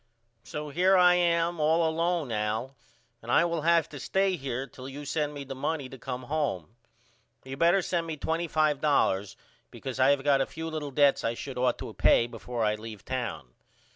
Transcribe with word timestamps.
So 0.43 0.69
here 0.69 0.97
I 0.97 1.13
am 1.13 1.59
all 1.59 1.87
alone 1.87 2.31
Al 2.31 2.73
and 3.21 3.31
I 3.31 3.45
will 3.45 3.61
have 3.61 3.87
to 3.89 3.99
stay 3.99 4.35
here 4.35 4.65
till 4.65 4.89
you 4.89 5.05
send 5.05 5.31
me 5.35 5.43
the 5.43 5.53
money 5.53 5.89
to 5.89 5.97
come 5.99 6.23
home. 6.23 6.75
You 7.43 7.55
better 7.55 7.83
send 7.83 8.07
me 8.07 8.17
$25 8.17 9.35
because 9.69 9.99
I 9.99 10.09
have 10.09 10.23
got 10.23 10.41
a 10.41 10.47
few 10.47 10.69
little 10.71 10.89
debts 10.89 11.23
I 11.23 11.35
should 11.35 11.59
ought 11.59 11.77
to 11.77 11.93
pay 11.93 12.25
before 12.25 12.63
I 12.65 12.73
leave 12.73 13.05
town. 13.05 13.49